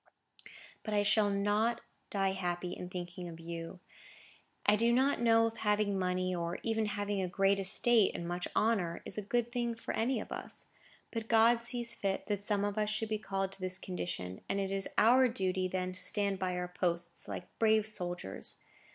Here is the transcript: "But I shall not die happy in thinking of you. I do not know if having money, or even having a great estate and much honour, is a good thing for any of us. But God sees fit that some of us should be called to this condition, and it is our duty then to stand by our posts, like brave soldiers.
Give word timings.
"But 0.81 0.95
I 0.95 1.03
shall 1.03 1.29
not 1.29 1.81
die 2.09 2.31
happy 2.31 2.71
in 2.71 2.89
thinking 2.89 3.29
of 3.29 3.39
you. 3.39 3.81
I 4.65 4.75
do 4.75 4.91
not 4.91 5.21
know 5.21 5.45
if 5.45 5.57
having 5.57 5.99
money, 5.99 6.33
or 6.33 6.57
even 6.63 6.87
having 6.87 7.21
a 7.21 7.27
great 7.27 7.59
estate 7.59 8.15
and 8.15 8.27
much 8.27 8.47
honour, 8.55 9.03
is 9.05 9.19
a 9.19 9.21
good 9.21 9.51
thing 9.51 9.75
for 9.75 9.93
any 9.93 10.19
of 10.19 10.31
us. 10.31 10.65
But 11.11 11.27
God 11.27 11.63
sees 11.63 11.93
fit 11.93 12.25
that 12.25 12.43
some 12.43 12.65
of 12.65 12.79
us 12.79 12.89
should 12.89 13.09
be 13.09 13.19
called 13.19 13.51
to 13.51 13.61
this 13.61 13.77
condition, 13.77 14.41
and 14.49 14.59
it 14.59 14.71
is 14.71 14.89
our 14.97 15.27
duty 15.27 15.67
then 15.67 15.91
to 15.91 15.99
stand 15.99 16.39
by 16.39 16.55
our 16.57 16.67
posts, 16.69 17.27
like 17.27 17.43
brave 17.59 17.85
soldiers. 17.85 18.55